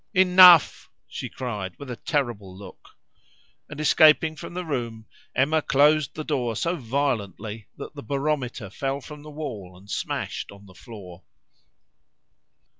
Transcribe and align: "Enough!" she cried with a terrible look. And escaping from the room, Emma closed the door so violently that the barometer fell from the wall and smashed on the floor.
"Enough!" 0.15 0.89
she 1.07 1.29
cried 1.29 1.75
with 1.77 1.91
a 1.91 1.95
terrible 1.95 2.57
look. 2.57 2.97
And 3.69 3.79
escaping 3.79 4.35
from 4.35 4.55
the 4.55 4.65
room, 4.65 5.05
Emma 5.35 5.61
closed 5.61 6.15
the 6.15 6.23
door 6.23 6.55
so 6.55 6.75
violently 6.75 7.67
that 7.77 7.93
the 7.93 8.01
barometer 8.01 8.71
fell 8.71 8.99
from 8.99 9.21
the 9.21 9.29
wall 9.29 9.77
and 9.77 9.91
smashed 9.91 10.51
on 10.51 10.65
the 10.65 10.73
floor. 10.73 11.21